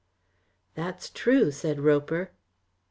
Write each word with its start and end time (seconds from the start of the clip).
"That's 0.73 1.11
true," 1.11 1.51
said 1.51 1.79
Roper. 1.79 2.31